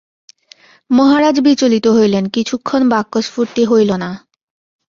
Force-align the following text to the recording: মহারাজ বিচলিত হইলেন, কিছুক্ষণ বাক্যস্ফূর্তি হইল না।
মহারাজ 0.89 1.35
বিচলিত 1.39 1.85
হইলেন, 1.87 2.23
কিছুক্ষণ 2.27 2.81
বাক্যস্ফূর্তি 2.89 3.63
হইল 3.65 3.91
না। 3.95 4.09